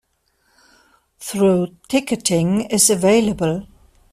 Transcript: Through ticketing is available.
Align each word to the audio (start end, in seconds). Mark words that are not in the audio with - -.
Through 1.19 1.75
ticketing 1.87 2.61
is 2.71 2.89
available. 2.89 3.67